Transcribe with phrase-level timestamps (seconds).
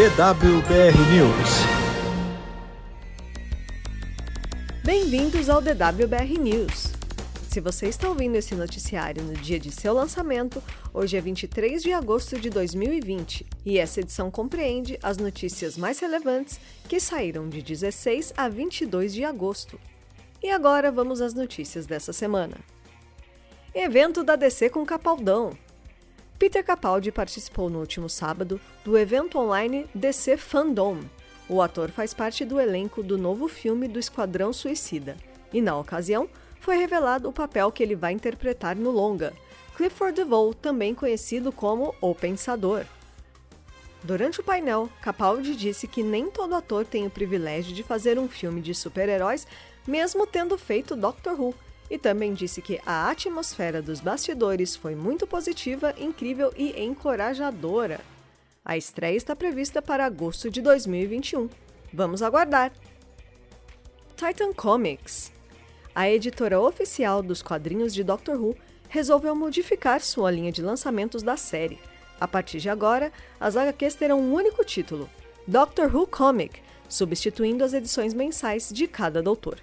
[0.00, 1.50] DWBR News.
[4.82, 6.86] Bem-vindos ao DWBR News.
[7.50, 10.62] Se você está ouvindo esse noticiário no dia de seu lançamento,
[10.94, 16.58] hoje é 23 de agosto de 2020 e essa edição compreende as notícias mais relevantes
[16.88, 19.78] que saíram de 16 a 22 de agosto.
[20.42, 22.56] E agora vamos às notícias dessa semana.
[23.74, 25.52] Evento da DC com Capaldão.
[26.40, 31.00] Peter Capaldi participou no último sábado do evento online DC Fandom.
[31.46, 35.18] O ator faz parte do elenco do novo filme do Esquadrão Suicida
[35.52, 39.34] e, na ocasião, foi revelado o papel que ele vai interpretar no longa,
[39.76, 42.86] Clifford DeVoe, também conhecido como O Pensador.
[44.02, 48.26] Durante o painel, Capaldi disse que nem todo ator tem o privilégio de fazer um
[48.26, 49.46] filme de super-heróis,
[49.86, 51.54] mesmo tendo feito Doctor Who,
[51.90, 58.00] e também disse que a atmosfera dos bastidores foi muito positiva, incrível e encorajadora.
[58.64, 61.50] A estreia está prevista para agosto de 2021.
[61.92, 62.72] Vamos aguardar!
[64.14, 65.32] Titan Comics
[65.94, 68.56] A editora oficial dos quadrinhos de Doctor Who
[68.88, 71.80] resolveu modificar sua linha de lançamentos da série.
[72.20, 73.10] A partir de agora,
[73.40, 75.08] as HQs terão um único título:
[75.46, 79.58] Doctor Who Comic, substituindo as edições mensais de cada doutor.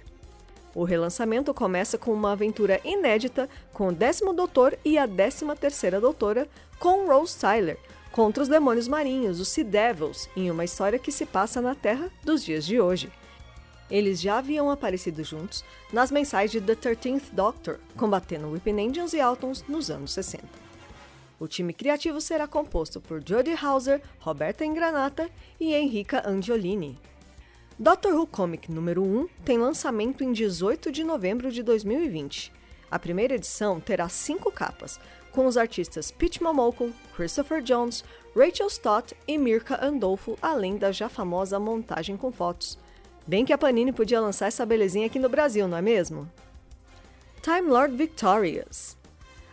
[0.74, 6.00] O relançamento começa com uma aventura inédita com o décimo doutor e a décima terceira
[6.00, 6.46] doutora,
[6.78, 7.78] com Rose Tyler,
[8.12, 12.10] contra os demônios marinhos, os Sea Devils, em uma história que se passa na Terra
[12.22, 13.10] dos dias de hoje.
[13.90, 19.20] Eles já haviam aparecido juntos nas mensais de The Thirteenth Doctor, combatendo Weeping Angels e
[19.20, 20.44] Altons nos anos 60.
[21.40, 26.98] O time criativo será composto por Jodie Hauser, Roberta Ingranata e Enrica Angiolini.
[27.80, 32.52] Doctor Who Comic número 1 tem lançamento em 18 de novembro de 2020.
[32.90, 34.98] A primeira edição terá cinco capas,
[35.30, 38.04] com os artistas Pete Momoko, Christopher Jones,
[38.34, 42.76] Rachel Stott e Mirka Andolfo, além da já famosa montagem com fotos.
[43.24, 46.28] Bem que a Panini podia lançar essa belezinha aqui no Brasil, não é mesmo?
[47.40, 48.96] Time Lord Victorious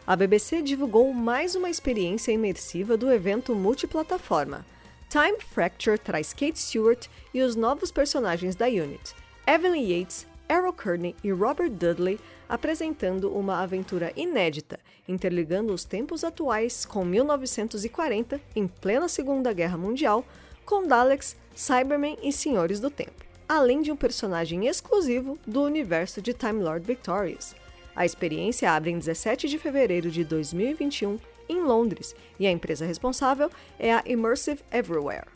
[0.08, 4.66] A BBC divulgou mais uma experiência imersiva do evento multiplataforma,
[5.16, 9.16] Time Fracture traz Kate Stewart e os novos personagens da Unit,
[9.48, 14.78] Evelyn Yates, Errol Kearney e Robert Dudley, apresentando uma aventura inédita,
[15.08, 20.26] interligando os tempos atuais com 1940, em plena Segunda Guerra Mundial,
[20.66, 26.34] com Daleks, Cybermen e Senhores do Tempo, além de um personagem exclusivo do universo de
[26.34, 27.56] Time Lord Victorious.
[27.96, 31.18] A experiência abre em 17 de fevereiro de 2021
[31.48, 35.36] em Londres, e a empresa responsável é a Immersive Everywhere.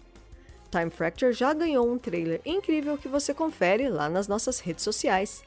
[0.70, 5.44] Time Fracture já ganhou um trailer incrível que você confere lá nas nossas redes sociais.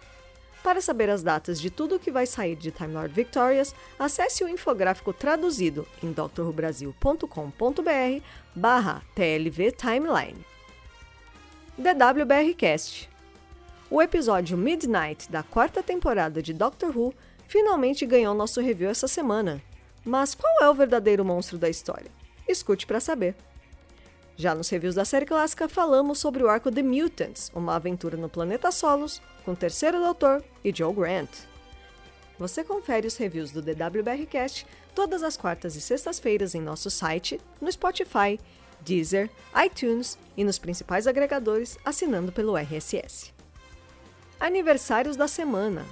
[0.63, 4.45] Para saber as datas de tudo o que vai sair de Time Lord Victorious, acesse
[4.45, 8.25] o infográfico traduzido em drwbrasil.com.br
[8.55, 10.45] barra TLV Timeline.
[11.77, 13.09] DWBRcast
[13.91, 17.13] O episódio Midnight da quarta temporada de Doctor Who
[17.49, 19.61] finalmente ganhou nosso review essa semana.
[20.05, 22.11] Mas qual é o verdadeiro monstro da história?
[22.49, 23.35] Escute para saber.
[24.37, 28.29] Já nos reviews da série clássica, falamos sobre o arco The Mutants, uma aventura no
[28.29, 31.31] planeta Solos, com o Terceiro Doutor e Joe Grant.
[32.39, 37.71] Você confere os reviews do DWBRcast todas as quartas e sextas-feiras em nosso site, no
[37.71, 38.41] Spotify,
[38.81, 39.31] Deezer,
[39.65, 43.33] iTunes e nos principais agregadores assinando pelo RSS.
[44.41, 45.87] Aniversários da semana.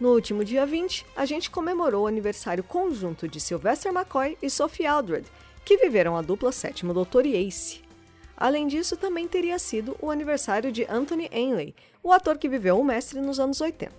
[0.00, 4.86] No último dia 20, a gente comemorou o aniversário conjunto de Sylvester McCoy e Sophie
[4.86, 5.26] Aldred,
[5.62, 7.82] que viveram a dupla Sétimo Doutor e Ace.
[8.34, 12.84] Além disso, também teria sido o aniversário de Anthony Ainley, o ator que viveu o
[12.84, 13.92] mestre nos anos 80.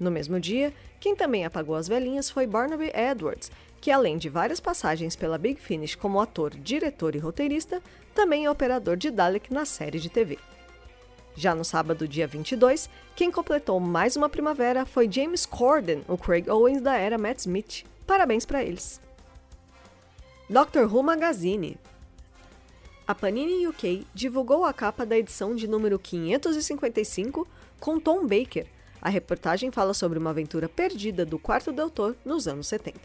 [0.00, 3.52] No mesmo dia, quem também apagou as velhinhas foi Barnaby Edwards,
[3.82, 7.82] que além de várias passagens pela Big Finish como ator, diretor e roteirista,
[8.14, 10.38] também é operador de Dalek na série de TV.
[11.38, 16.50] Já no sábado, dia 22, quem completou mais uma primavera foi James Corden, o Craig
[16.50, 17.84] Owens da era Matt Smith.
[18.04, 19.00] Parabéns para eles!
[20.50, 21.78] Doctor Who Magazine
[23.06, 27.46] A Panini UK divulgou a capa da edição de número 555
[27.78, 28.66] com Tom Baker.
[29.00, 32.98] A reportagem fala sobre uma aventura perdida do quarto doutor nos anos 70.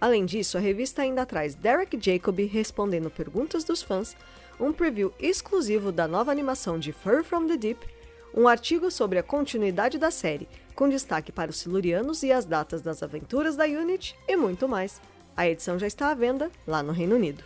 [0.00, 4.16] Além disso, a revista ainda traz Derek Jacobi respondendo perguntas dos fãs
[4.58, 7.86] um preview exclusivo da nova animação de Fur from the Deep,
[8.34, 12.82] um artigo sobre a continuidade da série, com destaque para os Silurianos e as datas
[12.82, 15.00] das aventuras da Unity e muito mais.
[15.36, 17.42] A edição já está à venda lá no Reino Unido.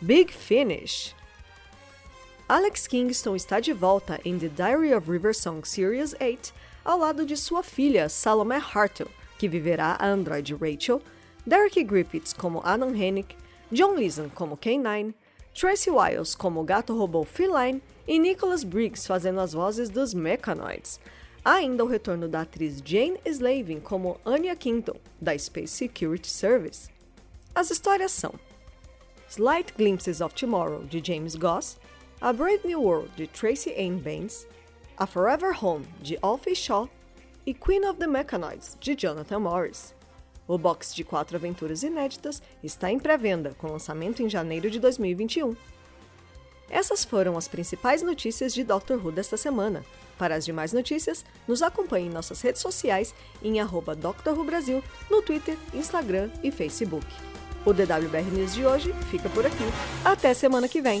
[0.00, 1.14] Big Finish
[2.48, 6.52] Alex Kingston está de volta em The Diary of River Song Series 8
[6.84, 11.00] ao lado de sua filha Salome Hartle, que viverá a androide Rachel,
[11.46, 13.36] Derek Griffiths como Adam Hennick,
[13.70, 15.14] John Leeson como K9,
[15.54, 20.98] Tracy Wiles como o gato robô Feline e Nicholas Briggs fazendo as vozes dos Mechanoids.
[21.44, 26.88] Há ainda o retorno da atriz Jane Slavin como Anya Quinton, da Space Security Service.
[27.54, 28.32] As histórias são
[29.28, 31.78] Slight Glimpses of Tomorrow, de James Goss,
[32.20, 34.46] A Brave New World, de Tracy Ann Baines,
[34.96, 36.88] A Forever Home, de Alfie Shaw
[37.44, 39.94] e Queen of the Mechanoids, de Jonathan Morris.
[40.46, 45.54] O box de quatro aventuras inéditas está em pré-venda, com lançamento em janeiro de 2021.
[46.68, 49.84] Essas foram as principais notícias de Doctor Who desta semana.
[50.18, 54.82] Para as demais notícias, nos acompanhe em nossas redes sociais em arroba Doctor Who Brasil,
[55.10, 57.06] no Twitter, Instagram e Facebook.
[57.64, 59.64] O DWBR News de hoje fica por aqui.
[60.04, 61.00] Até semana que vem!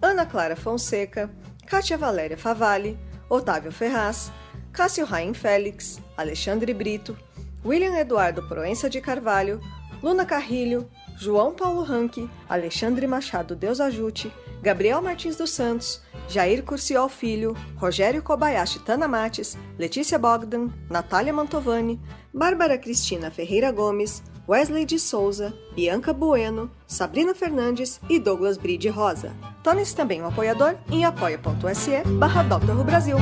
[0.00, 1.28] Ana Clara Fonseca,
[1.66, 2.98] Kátia Valéria Favalli,
[3.28, 4.30] Otávio Ferraz,
[4.72, 7.18] Cássio Raim Félix, Alexandre Brito,
[7.64, 9.60] William Eduardo Proença de Carvalho,
[10.00, 17.08] Luna Carrilho, João Paulo Ranque, Alexandre Machado Deus Ajute, Gabriel Martins dos Santos, Jair Curciol
[17.08, 21.98] Filho, Rogério Kobayashi Tanamates, Letícia Bogdan, Natália Mantovani,
[22.32, 29.32] Bárbara Cristina Ferreira Gomes, Wesley de Souza, Bianca Bueno, Sabrina Fernandes e Douglas Bride Rosa.
[29.62, 32.42] Torne-se também um apoiador em apoia.se barra
[32.84, 33.16] Brasil.